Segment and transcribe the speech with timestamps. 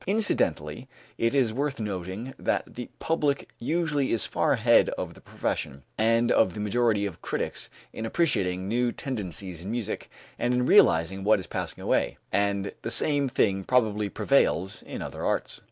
[0.07, 0.87] Incidentally
[1.19, 6.31] it is worth noting that the public usually is far ahead of the profession and
[6.31, 10.09] of the majority of critics in appreciating new tendencies in music
[10.39, 15.23] and in realizing what is passing away; and the same thing probably prevails in other
[15.23, 15.59] arts.